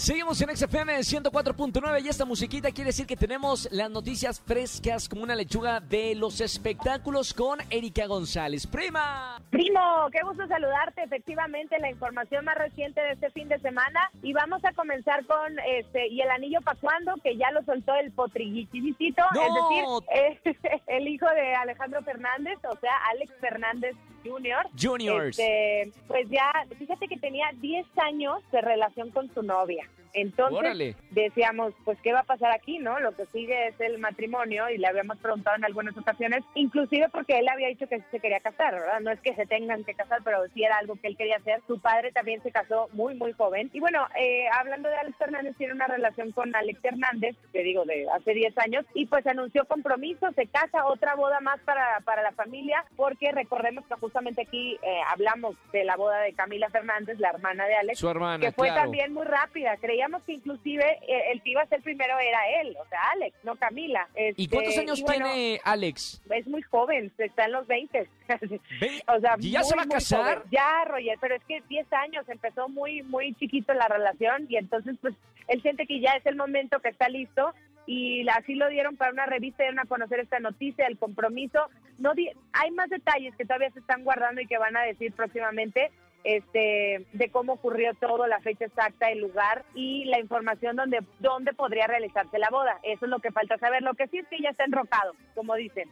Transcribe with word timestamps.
Seguimos 0.00 0.40
en 0.40 0.56
XFM 0.56 0.96
104.9 1.00 2.02
y 2.02 2.08
esta 2.08 2.24
musiquita 2.24 2.70
quiere 2.70 2.88
decir 2.88 3.06
que 3.06 3.18
tenemos 3.18 3.68
las 3.70 3.90
noticias 3.90 4.40
frescas 4.40 5.06
como 5.10 5.24
una 5.24 5.34
lechuga 5.34 5.78
de 5.78 6.14
los 6.14 6.40
espectáculos 6.40 7.34
con 7.34 7.58
Erika 7.68 8.06
González. 8.06 8.66
¡Prima! 8.66 9.38
Primo, 9.50 10.08
qué 10.10 10.20
gusto 10.22 10.46
saludarte. 10.46 11.02
Efectivamente, 11.02 11.78
la 11.80 11.90
información 11.90 12.46
más 12.46 12.56
reciente 12.56 12.98
de 12.98 13.12
este 13.12 13.30
fin 13.32 13.48
de 13.48 13.58
semana. 13.58 14.10
Y 14.22 14.32
vamos 14.32 14.64
a 14.64 14.72
comenzar 14.72 15.26
con 15.26 15.58
este 15.68 16.08
y 16.08 16.22
el 16.22 16.30
anillo 16.30 16.62
para 16.62 16.80
cuando, 16.80 17.16
que 17.22 17.36
ya 17.36 17.50
lo 17.50 17.62
soltó 17.64 17.94
el 17.96 18.10
potriguitito, 18.10 19.22
¡No! 19.34 19.42
es 19.42 20.40
decir, 20.40 20.54
eh, 20.54 20.80
el 20.86 21.08
hijo 21.08 21.26
de 21.26 21.54
Alejandro 21.56 22.00
Fernández, 22.04 22.58
o 22.64 22.76
sea, 22.78 22.92
Alex 23.10 23.34
Fernández 23.38 23.94
Jr. 24.24 24.68
Juniors. 24.80 25.38
Este, 25.38 25.92
pues 26.06 26.28
ya, 26.28 26.50
fíjate 26.78 27.08
que 27.08 27.16
tenía 27.16 27.50
10 27.60 27.86
años 27.98 28.42
de 28.52 28.60
relación 28.60 29.10
con 29.10 29.32
su 29.32 29.42
novia. 29.42 29.88
Entonces 30.12 30.58
Órale. 30.58 30.96
decíamos, 31.10 31.74
pues, 31.84 31.98
¿qué 32.02 32.12
va 32.12 32.20
a 32.20 32.24
pasar 32.24 32.52
aquí, 32.52 32.78
no? 32.78 32.98
Lo 33.00 33.14
que 33.14 33.26
sigue 33.26 33.68
es 33.68 33.80
el 33.80 33.98
matrimonio 33.98 34.68
y 34.70 34.78
le 34.78 34.86
habíamos 34.86 35.18
preguntado 35.18 35.56
en 35.56 35.64
algunas 35.64 35.96
ocasiones, 35.96 36.42
inclusive 36.54 37.08
porque 37.10 37.38
él 37.38 37.48
había 37.48 37.68
dicho 37.68 37.88
que 37.88 38.02
se 38.10 38.20
quería 38.20 38.40
casar, 38.40 38.74
¿verdad? 38.74 39.00
No 39.00 39.10
es 39.10 39.20
que 39.20 39.34
se 39.34 39.46
tengan 39.46 39.84
que 39.84 39.94
casar, 39.94 40.20
pero 40.24 40.46
sí 40.54 40.64
era 40.64 40.78
algo 40.78 40.96
que 40.96 41.08
él 41.08 41.16
quería 41.16 41.36
hacer. 41.36 41.60
Su 41.66 41.80
padre 41.80 42.12
también 42.12 42.42
se 42.42 42.50
casó 42.50 42.88
muy, 42.92 43.14
muy 43.14 43.32
joven. 43.32 43.70
Y 43.72 43.80
bueno, 43.80 44.06
eh, 44.18 44.46
hablando 44.52 44.88
de 44.88 44.96
Alex 44.96 45.16
Fernández, 45.18 45.56
tiene 45.56 45.74
una 45.74 45.86
relación 45.86 46.32
con 46.32 46.54
Alex 46.54 46.84
Hernández, 46.84 47.36
que 47.52 47.62
digo, 47.62 47.84
de 47.84 48.06
hace 48.10 48.34
10 48.34 48.56
años, 48.58 48.84
y 48.94 49.06
pues 49.06 49.26
anunció 49.26 49.64
compromiso, 49.66 50.30
se 50.32 50.46
casa, 50.46 50.86
otra 50.86 51.14
boda 51.14 51.40
más 51.40 51.60
para, 51.60 52.00
para 52.04 52.22
la 52.22 52.32
familia, 52.32 52.84
porque 52.96 53.32
recordemos 53.32 53.84
que 53.86 53.94
justamente 53.94 54.42
aquí 54.42 54.78
eh, 54.82 55.00
hablamos 55.08 55.56
de 55.72 55.84
la 55.84 55.96
boda 55.96 56.20
de 56.20 56.32
Camila 56.32 56.68
Fernández, 56.70 57.18
la 57.18 57.30
hermana 57.30 57.66
de 57.66 57.74
Alex, 57.76 57.98
Su 57.98 58.08
hermana, 58.08 58.44
que 58.44 58.52
fue 58.52 58.68
claro. 58.68 58.82
también 58.82 59.12
muy 59.12 59.26
rápida. 59.26 59.76
Creíamos 60.00 60.22
que 60.22 60.32
inclusive 60.32 60.82
eh, 61.06 61.24
el 61.30 61.42
que 61.42 61.50
iba 61.50 61.60
a 61.60 61.66
ser 61.66 61.82
primero 61.82 62.18
era 62.18 62.38
él, 62.62 62.74
o 62.82 62.88
sea, 62.88 62.98
Alex, 63.12 63.36
no 63.44 63.54
Camila. 63.56 64.08
¿Y 64.16 64.44
Este, 64.44 64.48
cuántos 64.48 64.78
años 64.78 64.98
y 64.98 65.02
bueno, 65.02 65.26
tiene 65.30 65.60
Alex? 65.62 66.22
Es 66.30 66.46
muy 66.46 66.62
joven, 66.62 67.12
está 67.18 67.44
en 67.44 67.52
los 67.52 67.66
20. 67.66 68.08
Ve- 68.80 69.02
o 69.08 69.20
sea, 69.20 69.36
¿Y 69.38 69.50
ya 69.50 69.60
muy, 69.60 69.68
se 69.68 69.76
va 69.76 69.82
a 69.82 69.86
casar? 69.86 70.36
joven. 70.36 70.48
Ya, 70.50 70.84
Roger, 70.86 71.18
pero 71.20 71.34
es 71.34 71.42
que 71.44 71.60
10 71.68 71.92
años, 71.92 72.26
empezó 72.30 72.70
muy, 72.70 73.02
muy 73.02 73.34
chiquito 73.34 73.74
la 73.74 73.88
relación 73.88 74.46
y 74.48 74.56
entonces 74.56 74.96
pues 75.02 75.12
él 75.48 75.60
siente 75.60 75.86
que 75.86 76.00
ya 76.00 76.12
es 76.12 76.24
el 76.24 76.36
momento 76.36 76.80
que 76.80 76.88
está 76.88 77.10
listo 77.10 77.52
y 77.84 78.26
así 78.30 78.54
lo 78.54 78.70
dieron 78.70 78.96
para 78.96 79.12
una 79.12 79.26
revista, 79.26 79.64
dieron 79.64 79.80
a 79.80 79.84
conocer 79.84 80.20
esta 80.20 80.40
noticia, 80.40 80.86
el 80.86 80.96
compromiso. 80.96 81.60
No 81.98 82.14
di- 82.14 82.30
hay 82.54 82.70
más 82.70 82.88
detalles 82.88 83.34
que 83.36 83.44
todavía 83.44 83.70
se 83.72 83.80
están 83.80 84.02
guardando 84.04 84.40
y 84.40 84.46
que 84.46 84.56
van 84.56 84.78
a 84.78 84.82
decir 84.82 85.12
próximamente 85.12 85.90
este 86.24 87.06
de 87.12 87.30
cómo 87.30 87.54
ocurrió 87.54 87.92
todo, 87.94 88.26
la 88.26 88.40
fecha 88.40 88.66
exacta, 88.66 89.10
el 89.10 89.20
lugar 89.20 89.64
y 89.74 90.04
la 90.06 90.20
información 90.20 90.76
donde 90.76 91.52
podría 91.54 91.86
realizarse 91.86 92.38
la 92.38 92.50
boda. 92.50 92.78
Eso 92.82 93.06
es 93.06 93.10
lo 93.10 93.18
que 93.20 93.32
falta 93.32 93.58
saber. 93.58 93.82
Lo 93.82 93.94
que 93.94 94.08
sí 94.08 94.18
es 94.18 94.26
que 94.28 94.40
ya 94.42 94.50
está 94.50 94.64
enrocado, 94.64 95.14
como 95.34 95.54
dicen. 95.54 95.88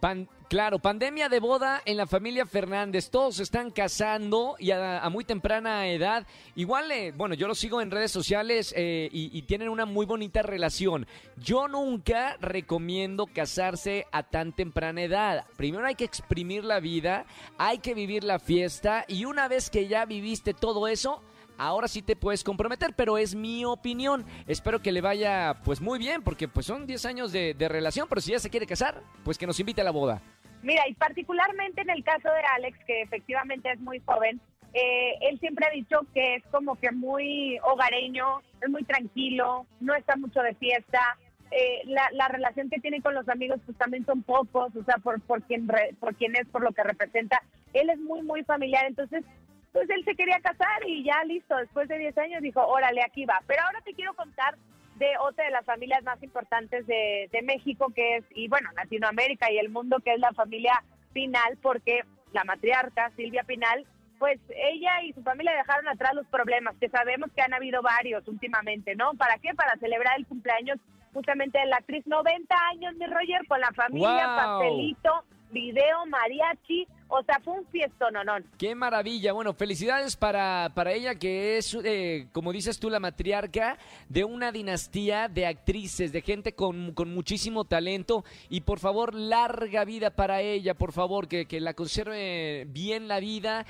Claro, 0.48 0.78
pandemia 0.78 1.28
de 1.28 1.40
boda 1.40 1.82
en 1.84 1.98
la 1.98 2.06
familia 2.06 2.46
Fernández. 2.46 3.10
Todos 3.10 3.38
están 3.38 3.70
casando 3.70 4.56
y 4.58 4.70
a, 4.70 5.06
muy 5.10 5.24
temprana 5.24 5.88
edad. 5.88 6.26
Igual, 6.54 6.90
eh, 6.90 7.12
bueno, 7.14 7.34
yo 7.34 7.46
lo 7.48 7.54
sigo 7.54 7.82
en 7.82 7.90
redes 7.90 8.10
sociales 8.10 8.72
eh, 8.74 9.10
y, 9.12 9.36
y 9.36 9.42
tienen 9.42 9.68
una 9.68 9.84
muy 9.84 10.06
bonita 10.06 10.40
relación. 10.40 11.06
Yo 11.36 11.68
nunca 11.68 12.38
recomiendo 12.40 13.26
casarse 13.26 14.06
a 14.10 14.22
tan 14.22 14.52
temprana 14.52 15.02
edad. 15.02 15.44
Primero 15.58 15.86
hay 15.86 15.96
que 15.96 16.04
exprimir 16.04 16.64
la 16.64 16.80
vida, 16.80 17.26
hay 17.58 17.78
que 17.78 17.92
vivir 17.92 18.24
la 18.24 18.38
fiesta 18.38 19.04
y 19.06 19.26
una 19.26 19.48
vez 19.48 19.68
que 19.68 19.86
ya 19.86 20.06
viviste 20.20 20.54
todo 20.54 20.88
eso, 20.88 21.22
ahora 21.58 21.88
sí 21.88 22.00
te 22.00 22.16
puedes 22.16 22.44
comprometer, 22.44 22.94
pero 22.96 23.18
es 23.18 23.34
mi 23.34 23.64
opinión. 23.64 24.24
Espero 24.46 24.80
que 24.80 24.92
le 24.92 25.00
vaya 25.00 25.56
pues 25.64 25.80
muy 25.80 25.98
bien, 25.98 26.22
porque 26.22 26.48
pues 26.48 26.64
son 26.64 26.86
10 26.86 27.04
años 27.06 27.32
de, 27.32 27.54
relación, 27.68 28.06
pero 28.08 28.20
si 28.20 28.32
ya 28.32 28.38
se 28.38 28.48
quiere 28.48 28.66
casar, 28.66 29.02
pues 29.24 29.36
que 29.36 29.46
nos 29.46 29.60
invite 29.60 29.82
a 29.82 29.84
la 29.84 29.90
boda. 29.90 30.22
Mira, 30.62 30.88
y 30.88 30.94
particularmente 30.94 31.82
en 31.82 31.90
el 31.90 32.02
caso 32.02 32.28
de 32.28 32.40
Alex, 32.56 32.78
que 32.86 33.02
efectivamente 33.02 33.70
es 33.70 33.80
muy 33.80 34.00
joven, 34.00 34.40
eh, 34.74 35.14
él 35.22 35.38
siempre 35.40 35.66
ha 35.66 35.70
dicho 35.70 36.00
que 36.14 36.36
es 36.36 36.44
como 36.50 36.76
que 36.76 36.90
muy 36.90 37.58
hogareño, 37.62 38.40
es 38.60 38.68
muy 38.68 38.84
tranquilo, 38.84 39.66
no 39.80 39.94
está 39.94 40.16
mucho 40.16 40.40
de 40.40 40.54
fiesta. 40.54 41.16
eh, 41.50 41.80
la, 41.86 42.10
la 42.12 42.28
relación 42.28 42.68
que 42.68 42.78
tiene 42.78 43.00
con 43.00 43.14
los 43.14 43.26
amigos 43.28 43.58
pues 43.64 43.78
también 43.78 44.04
son 44.04 44.22
pocos, 44.22 44.74
o 44.76 44.84
sea, 44.84 44.96
por, 44.98 45.20
por, 45.22 45.42
quien 45.44 45.66
por 45.98 46.14
quien 46.14 46.36
es, 46.36 46.46
por 46.48 46.62
lo 46.62 46.72
que 46.72 46.82
representa. 46.82 47.40
Él 47.72 47.88
es 47.90 47.98
muy, 47.98 48.22
muy 48.22 48.44
familiar, 48.44 48.84
entonces 48.86 49.24
pues 49.72 49.88
él 49.90 50.04
se 50.04 50.14
quería 50.14 50.40
casar 50.40 50.86
y 50.86 51.04
ya 51.04 51.22
listo, 51.24 51.56
después 51.56 51.88
de 51.88 51.98
10 51.98 52.18
años 52.18 52.42
dijo, 52.42 52.64
órale, 52.66 53.02
aquí 53.02 53.24
va. 53.24 53.40
Pero 53.46 53.62
ahora 53.62 53.80
te 53.82 53.94
quiero 53.94 54.14
contar 54.14 54.56
de 54.96 55.10
otra 55.20 55.44
de 55.44 55.50
las 55.50 55.64
familias 55.64 56.02
más 56.02 56.22
importantes 56.22 56.86
de, 56.86 57.28
de 57.32 57.42
México, 57.42 57.92
que 57.94 58.16
es, 58.16 58.24
y 58.34 58.48
bueno, 58.48 58.70
Latinoamérica 58.76 59.50
y 59.50 59.58
el 59.58 59.68
mundo, 59.68 59.98
que 60.04 60.14
es 60.14 60.20
la 60.20 60.32
familia 60.32 60.82
Pinal, 61.12 61.56
porque 61.62 62.02
la 62.32 62.44
matriarca, 62.44 63.10
Silvia 63.16 63.44
Pinal, 63.44 63.86
pues 64.18 64.40
ella 64.48 65.02
y 65.04 65.12
su 65.12 65.22
familia 65.22 65.52
dejaron 65.52 65.88
atrás 65.88 66.14
los 66.14 66.26
problemas, 66.26 66.74
que 66.80 66.88
sabemos 66.88 67.30
que 67.34 67.42
han 67.42 67.54
habido 67.54 67.82
varios 67.82 68.26
últimamente, 68.26 68.96
¿no? 68.96 69.14
¿Para 69.14 69.38
qué? 69.38 69.54
Para 69.54 69.76
celebrar 69.78 70.18
el 70.18 70.26
cumpleaños 70.26 70.78
justamente 71.12 71.58
de 71.58 71.66
la 71.66 71.76
actriz, 71.76 72.06
90 72.06 72.54
años, 72.72 72.94
mi 72.96 73.06
Roger, 73.06 73.46
con 73.46 73.60
la 73.60 73.72
familia, 73.72 74.26
pastelito, 74.36 75.24
video, 75.50 76.06
mariachi, 76.06 76.86
o 77.08 77.22
sea, 77.22 77.40
fue 77.40 77.54
un 77.54 77.66
no, 78.12 78.24
no. 78.24 78.44
Qué 78.58 78.74
maravilla. 78.74 79.32
Bueno, 79.32 79.54
felicidades 79.54 80.16
para, 80.16 80.70
para 80.74 80.92
ella 80.92 81.14
que 81.14 81.56
es, 81.56 81.74
eh, 81.84 82.26
como 82.32 82.52
dices 82.52 82.78
tú, 82.78 82.90
la 82.90 83.00
matriarca 83.00 83.78
de 84.08 84.24
una 84.24 84.52
dinastía 84.52 85.28
de 85.28 85.46
actrices, 85.46 86.12
de 86.12 86.20
gente 86.20 86.52
con, 86.54 86.92
con 86.92 87.12
muchísimo 87.14 87.64
talento. 87.64 88.24
Y 88.50 88.60
por 88.60 88.78
favor, 88.78 89.14
larga 89.14 89.84
vida 89.84 90.10
para 90.10 90.42
ella, 90.42 90.74
por 90.74 90.92
favor, 90.92 91.28
que, 91.28 91.46
que 91.46 91.60
la 91.60 91.74
conserve 91.74 92.66
bien 92.68 93.08
la 93.08 93.20
vida. 93.20 93.64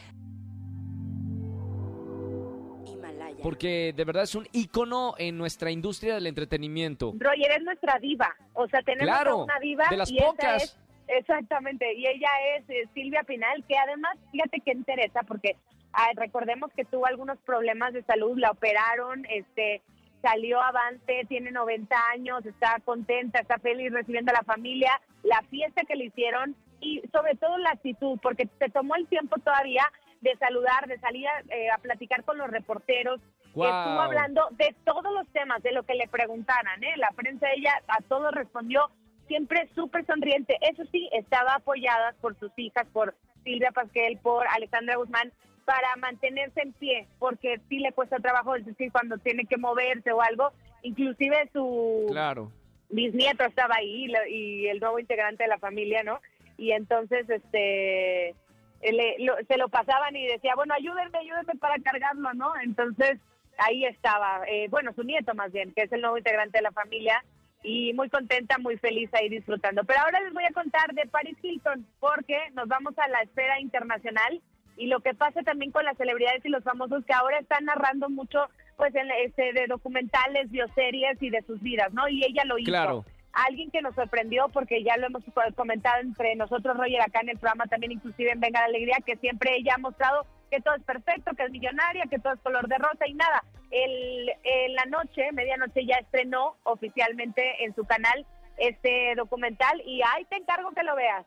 Porque 3.43 3.93
de 3.97 4.05
verdad 4.05 4.25
es 4.25 4.35
un 4.35 4.49
ícono 4.53 5.15
en 5.17 5.39
nuestra 5.39 5.71
industria 5.71 6.15
del 6.15 6.27
entretenimiento. 6.27 7.13
Roger 7.17 7.53
es 7.57 7.63
nuestra 7.63 7.97
diva, 8.01 8.35
o 8.53 8.67
sea, 8.67 8.83
tenemos 8.83 9.05
Claro, 9.15 9.31
a 9.33 9.45
una 9.45 9.61
diva 9.61 9.85
de 9.89 9.97
las 9.97 10.11
y 10.11 10.17
esa 10.19 10.27
pocas. 10.27 10.63
es- 10.65 10.79
exactamente, 11.09 11.95
y 11.95 12.07
ella 12.07 12.31
es 12.57 12.69
eh, 12.69 12.89
Silvia 12.95 13.23
Pinal, 13.23 13.65
que 13.67 13.77
además, 13.77 14.17
fíjate 14.33 14.61
que 14.61 14.73
interesa, 14.73 15.23
porque 15.23 15.57
ah, 15.93 16.09
recordemos 16.15 16.71
que 16.75 16.85
tuvo 16.85 17.07
algunos 17.07 17.39
problemas 17.39 17.93
de 17.93 18.03
salud, 18.05 18.39
la 18.39 18.51
operaron, 18.51 19.25
este 19.27 19.83
salió 20.23 20.61
avante, 20.61 21.25
tiene 21.29 21.53
90 21.53 21.97
años, 22.13 22.45
está 22.45 22.79
contenta, 22.85 23.39
está 23.39 23.59
feliz 23.59 23.93
recibiendo 23.93 24.33
a 24.33 24.39
la 24.39 24.43
familia, 24.43 25.01
la 25.23 25.43
fiesta 25.43 25.83
que 25.87 25.95
le 25.95 26.07
hicieron 26.07 26.57
y 26.81 27.03
sobre 27.13 27.37
todo 27.37 27.57
la 27.59 27.71
actitud, 27.71 28.19
porque 28.23 28.49
se 28.59 28.69
tomó 28.69 28.97
el 28.97 29.07
tiempo 29.07 29.37
todavía 29.39 29.85
de 30.21 30.37
saludar, 30.37 30.87
de 30.89 30.99
salir 30.99 31.27
a, 31.29 31.41
eh, 31.55 31.71
a 31.71 31.79
platicar 31.79 32.25
con 32.25 32.39
los 32.39 32.49
reporteros, 32.49 33.21
Guau. 33.55 33.69
estuvo 33.69 34.01
hablando 34.01 34.49
de 34.53 34.75
todos 34.85 35.13
los 35.13 35.27
temas, 35.29 35.63
de 35.63 35.73
lo 35.73 35.85
que 35.85 35.95
le 35.95 36.09
preguntaran, 36.09 36.83
¿eh? 36.83 36.97
La 36.97 37.11
prensa, 37.11 37.47
ella 37.53 37.73
a 37.87 38.01
todos 38.03 38.33
respondió 38.33 38.91
siempre 39.29 39.69
súper 39.75 40.05
sonriente. 40.07 40.57
Eso 40.63 40.85
sí, 40.91 41.09
estaba 41.13 41.55
apoyada 41.55 42.15
por 42.21 42.37
sus 42.39 42.51
hijas, 42.57 42.87
por 42.93 43.15
Silvia 43.45 43.71
Pasquel, 43.71 44.19
por 44.19 44.47
Alexandra 44.49 44.97
Guzmán, 44.97 45.33
para 45.65 45.95
mantenerse 45.97 46.63
en 46.63 46.73
pie, 46.73 47.07
porque 47.19 47.61
sí 47.69 47.79
le 47.79 47.93
cuesta 47.93 48.17
trabajo, 48.17 48.57
es 48.57 48.65
decir, 48.67 48.91
cuando 48.91 49.19
tiene 49.19 49.45
que 49.45 49.59
moverse 49.59 50.11
o 50.13 50.21
algo. 50.23 50.51
Inclusive 50.83 51.49
su 51.53 52.07
Claro. 52.11 52.51
bisnieto 52.89 53.45
estaba 53.45 53.77
ahí 53.77 54.07
y 54.31 54.67
el 54.67 54.81
nuevo 54.81 54.99
integrante 54.99 55.45
de 55.45 55.49
la 55.49 55.59
familia, 55.59 56.03
¿no? 56.03 56.21
Y 56.57 56.73
entonces, 56.73 57.29
este, 57.29 58.35
le- 58.83 59.17
lo- 59.19 59.37
se 59.47 59.57
lo 59.59 59.69
pasaban 59.69 60.17
y 60.17 60.27
decía, 60.27 60.55
bueno, 60.57 60.73
ayúdenme, 60.75 61.19
ayúdenme 61.19 61.55
para 61.61 61.79
cargarlo, 61.81 62.33
¿no? 62.35 62.53
Entonces, 62.63 63.19
ahí 63.59 63.85
estaba, 63.85 64.43
eh, 64.49 64.69
bueno, 64.71 64.93
su 64.95 65.03
nieto 65.03 65.35
más 65.35 65.53
bien, 65.53 65.73
que 65.75 65.83
es 65.83 65.93
el 65.93 66.01
nuevo 66.01 66.17
integrante 66.17 66.59
de 66.59 66.63
la 66.63 66.73
familia, 66.73 67.23
y 67.63 67.93
muy 67.95 68.09
contenta, 68.09 68.59
muy 68.59 68.77
feliz 68.79 69.13
ahí 69.15 69.29
disfrutando. 69.29 69.85
Pero 69.85 70.01
ahora 70.01 70.21
les 70.21 70.33
voy 70.33 70.45
a 70.45 70.53
contar 70.53 70.95
de 70.95 71.07
Paris 71.07 71.37
Hilton, 71.43 71.87
porque 72.01 72.39
nos 72.55 72.69
vamos 72.69 72.95
a 72.99 73.09
la 73.09 73.21
esfera 73.21 73.61
internacional 73.61 74.41
y 74.77 74.87
lo 74.87 75.01
que 75.01 75.15
pasa 75.15 75.43
también 75.43 75.73
con 75.73 75.85
las 75.85 75.97
celebridades 75.97 76.45
y 76.45 76.51
los 76.51 76.63
famosos 76.63 77.05
que 77.05 77.13
ahora 77.13 77.39
están 77.39 77.65
narrando 77.65 78.09
mucho 78.09 78.47
pues 78.77 78.95
en 78.95 79.11
este 79.25 79.53
de 79.53 79.67
documentales, 79.67 80.51
bioseries 80.51 81.21
y 81.21 81.31
de 81.31 81.43
sus 81.43 81.61
vidas, 81.61 81.93
¿no? 81.93 82.09
Y 82.09 82.25
ella 82.25 82.45
lo 82.45 82.59
hizo. 82.59 82.71
Claro. 82.71 83.05
Alguien 83.33 83.71
que 83.71 83.83
nos 83.83 83.95
sorprendió 83.97 84.49
porque 84.49 84.83
ya 84.85 84.97
lo 84.97 85.09
hemos 85.09 85.25
comentado 85.57 86.01
entre 86.01 86.35
nosotros 86.37 86.77
Roger 86.77 87.03
acá 87.03 87.21
en 87.21 87.31
el 87.31 87.39
programa 87.39 87.67
también 87.67 87.93
inclusive 87.93 88.31
en 88.31 88.41
Venga 88.41 88.61
la 88.61 88.67
Alegría 88.67 88.99
que 89.05 89.17
siempre 89.17 89.57
ella 89.57 89.75
ha 89.75 89.79
mostrado 89.79 90.27
que 90.51 90.61
todo 90.61 90.75
es 90.77 90.83
perfecto, 90.83 91.33
que 91.37 91.45
es 91.45 91.51
millonaria, 91.51 92.07
que 92.09 92.19
todo 92.19 92.33
es 92.33 92.41
color 92.41 92.69
de 92.69 92.79
rosa 92.79 93.07
y 93.07 93.15
nada. 93.15 93.43
El, 93.71 94.31
en 94.45 94.75
la 94.75 94.85
noche, 94.87 95.31
medianoche 95.33 95.85
ya 95.85 95.97
estrenó 95.97 96.57
oficialmente 96.65 97.65
en 97.65 97.75
su 97.75 97.85
canal 97.85 98.27
este 98.57 99.15
documental 99.17 99.81
y 99.87 100.01
ahí 100.03 100.25
te 100.31 100.37
encargo 100.37 100.71
que 100.73 100.83
lo 100.83 100.97
veas. 100.97 101.25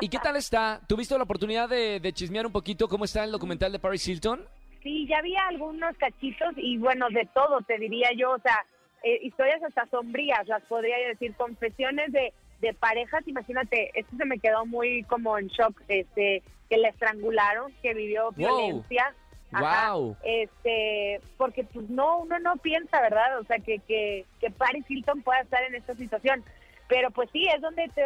¿Y 0.00 0.08
qué 0.08 0.18
tal 0.18 0.36
está? 0.36 0.80
¿Tuviste 0.86 1.16
la 1.16 1.24
oportunidad 1.24 1.68
de, 1.68 2.00
de 2.00 2.12
chismear 2.12 2.46
un 2.46 2.52
poquito 2.52 2.88
cómo 2.88 3.04
está 3.04 3.24
el 3.24 3.32
documental 3.32 3.72
de 3.72 3.78
Paris 3.78 4.06
Hilton? 4.06 4.46
Sí, 4.82 5.06
ya 5.08 5.18
había 5.18 5.46
algunos 5.48 5.96
cachitos 5.96 6.52
y 6.56 6.76
bueno, 6.78 7.08
de 7.10 7.28
todo 7.34 7.60
te 7.62 7.78
diría 7.78 8.10
yo, 8.16 8.32
o 8.32 8.38
sea, 8.38 8.64
eh, 9.02 9.18
historias 9.22 9.62
hasta 9.62 9.86
sombrías, 9.86 10.46
las 10.46 10.62
podría 10.64 10.96
decir, 11.08 11.34
confesiones 11.36 12.12
de, 12.12 12.32
de 12.60 12.74
parejas, 12.74 13.26
imagínate, 13.26 13.90
esto 13.94 14.16
se 14.16 14.24
me 14.24 14.38
quedó 14.38 14.66
muy 14.66 15.02
como 15.04 15.38
en 15.38 15.48
shock, 15.48 15.80
este, 15.88 16.42
que 16.68 16.76
la 16.76 16.88
estrangularon, 16.88 17.72
que 17.82 17.94
vivió 17.94 18.30
violencia. 18.32 19.14
Ajá, 19.52 19.92
Wow. 19.92 20.16
este, 20.24 21.20
porque 21.36 21.64
pues 21.64 21.88
no, 21.88 22.18
uno 22.20 22.38
no 22.40 22.56
piensa, 22.56 23.00
¿verdad? 23.00 23.38
O 23.38 23.44
sea, 23.44 23.58
que, 23.58 23.78
que, 23.80 24.24
que 24.40 24.50
Paris 24.50 24.84
Hilton 24.88 25.22
pueda 25.22 25.40
estar 25.40 25.62
en 25.62 25.74
esta 25.74 25.94
situación. 25.94 26.44
Pero 26.88 27.10
pues 27.10 27.30
sí, 27.32 27.46
es 27.54 27.60
donde 27.60 27.88
te, 27.94 28.02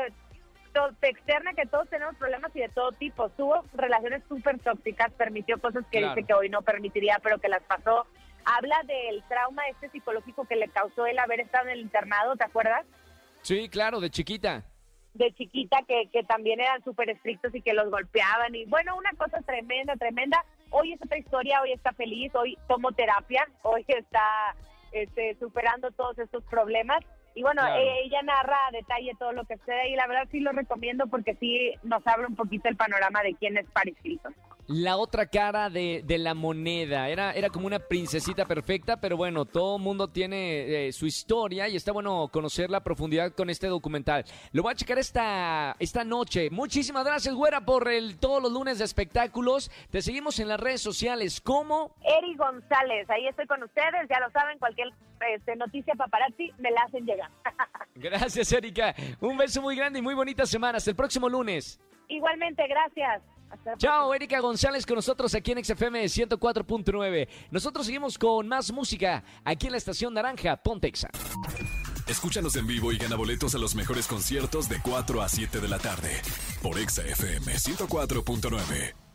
te 1.00 1.08
externa 1.08 1.52
que 1.54 1.66
todos 1.66 1.88
tenemos 1.88 2.14
problemas 2.16 2.54
y 2.54 2.60
de 2.60 2.68
todo 2.68 2.92
tipo. 2.92 3.28
Tuvo 3.30 3.64
relaciones 3.74 4.22
súper 4.28 4.58
tóxicas, 4.60 5.10
permitió 5.12 5.58
cosas 5.58 5.84
que 5.90 5.98
Claro. 6.00 6.14
dice 6.14 6.26
que 6.26 6.34
hoy 6.34 6.48
no 6.48 6.62
permitiría, 6.62 7.18
pero 7.22 7.38
que 7.38 7.48
las 7.48 7.62
pasó. 7.62 8.06
Habla 8.44 8.80
del 8.86 9.22
trauma 9.28 9.66
este 9.68 9.88
psicológico 9.90 10.44
que 10.46 10.56
le 10.56 10.68
causó 10.68 11.06
el 11.06 11.18
haber 11.18 11.40
estado 11.40 11.66
en 11.66 11.72
el 11.72 11.80
internado, 11.80 12.36
¿te 12.36 12.44
acuerdas? 12.44 12.84
Sí, 13.42 13.68
claro, 13.68 14.00
de 14.00 14.10
chiquita. 14.10 14.64
de 15.14 15.32
chiquita 15.32 15.78
que, 15.88 16.08
que 16.12 16.22
también 16.24 16.60
eran 16.60 16.82
súper 16.84 17.10
estrictos 17.10 17.54
y 17.54 17.60
que 17.62 17.72
los 17.72 17.90
golpeaban 17.90 18.54
y 18.54 18.64
bueno, 18.66 18.96
una 18.96 19.10
cosa 19.12 19.40
tremenda, 19.42 19.96
tremenda. 19.96 20.44
Hoy 20.70 20.92
es 20.92 21.02
otra 21.02 21.18
historia, 21.18 21.60
hoy 21.62 21.72
está 21.72 21.92
feliz, 21.92 22.34
hoy 22.34 22.58
tomó 22.68 22.92
terapia, 22.92 23.46
hoy 23.62 23.84
está 23.88 24.54
este, 24.92 25.36
superando 25.38 25.90
todos 25.92 26.18
estos 26.18 26.42
problemas 26.44 27.00
y 27.34 27.42
bueno, 27.42 27.62
Claro. 27.62 27.80
eh, 27.82 28.00
ella 28.04 28.22
narra 28.22 28.56
a 28.66 28.72
detalle 28.72 29.12
todo 29.18 29.32
lo 29.32 29.44
que 29.44 29.56
sucede 29.58 29.90
y 29.90 29.96
la 29.96 30.06
verdad 30.06 30.26
sí 30.30 30.40
lo 30.40 30.50
recomiendo 30.52 31.06
porque 31.06 31.34
sí 31.36 31.74
nos 31.84 32.04
abre 32.06 32.26
un 32.26 32.34
poquito 32.34 32.68
el 32.68 32.76
panorama 32.76 33.22
de 33.22 33.34
quién 33.34 33.56
es 33.58 33.66
Paris 33.70 33.96
Hilton. 34.02 34.34
La 34.68 34.98
otra 34.98 35.24
cara 35.26 35.70
de, 35.70 36.02
de 36.04 36.18
la 36.18 36.34
moneda. 36.34 37.08
Era, 37.08 37.32
era 37.32 37.48
como 37.48 37.66
una 37.66 37.78
princesita 37.78 38.44
perfecta, 38.44 39.00
pero 39.00 39.16
bueno, 39.16 39.46
todo 39.46 39.78
mundo 39.78 40.08
tiene 40.08 40.88
eh, 40.88 40.92
su 40.92 41.06
historia 41.06 41.68
y 41.68 41.76
está 41.76 41.90
bueno 41.90 42.28
conocer 42.30 42.68
la 42.68 42.80
profundidad 42.80 43.32
con 43.32 43.48
este 43.48 43.66
documental. 43.66 44.26
Lo 44.52 44.62
voy 44.62 44.72
a 44.72 44.74
checar 44.74 44.98
esta, 44.98 45.74
esta 45.78 46.04
noche. 46.04 46.50
Muchísimas 46.50 47.04
gracias, 47.06 47.34
güera, 47.34 47.62
por 47.62 47.88
el, 47.88 48.18
todos 48.18 48.42
los 48.42 48.52
lunes 48.52 48.78
de 48.78 48.84
espectáculos. 48.84 49.70
Te 49.90 50.02
seguimos 50.02 50.38
en 50.38 50.48
las 50.48 50.60
redes 50.60 50.82
sociales. 50.82 51.40
¿Cómo? 51.40 51.94
Eri 52.02 52.36
González, 52.36 53.08
ahí 53.08 53.26
estoy 53.26 53.46
con 53.46 53.62
ustedes, 53.62 54.06
ya 54.10 54.20
lo 54.20 54.30
saben, 54.32 54.58
cualquier 54.58 54.88
este, 55.34 55.56
noticia 55.56 55.94
paparazzi 55.94 56.52
me 56.58 56.70
la 56.70 56.82
hacen 56.82 57.06
llegar. 57.06 57.30
Gracias, 57.94 58.52
Erika. 58.52 58.94
Un 59.20 59.38
beso 59.38 59.62
muy 59.62 59.74
grande 59.74 59.98
y 59.98 60.02
muy 60.02 60.14
bonita 60.14 60.44
semana. 60.44 60.76
Hasta 60.76 60.90
el 60.90 60.96
próximo 60.96 61.28
lunes. 61.28 61.80
Igualmente, 62.08 62.66
gracias. 62.68 63.22
Chao, 63.78 64.14
Erika 64.14 64.40
González 64.40 64.86
con 64.86 64.96
nosotros 64.96 65.34
aquí 65.34 65.52
en 65.52 65.64
XFM 65.64 66.04
104.9. 66.04 67.28
Nosotros 67.50 67.86
seguimos 67.86 68.18
con 68.18 68.48
más 68.48 68.72
música 68.72 69.22
aquí 69.44 69.66
en 69.66 69.72
la 69.72 69.78
estación 69.78 70.14
Naranja, 70.14 70.56
Pontexa. 70.56 71.10
Escúchanos 72.06 72.56
en 72.56 72.66
vivo 72.66 72.90
y 72.92 72.96
gana 72.96 73.16
boletos 73.16 73.54
a 73.54 73.58
los 73.58 73.74
mejores 73.74 74.06
conciertos 74.06 74.68
de 74.68 74.80
4 74.82 75.22
a 75.22 75.28
7 75.28 75.60
de 75.60 75.68
la 75.68 75.78
tarde 75.78 76.10
por 76.62 76.78
Exa 76.78 77.02
FM 77.02 77.52
104.9. 77.52 79.07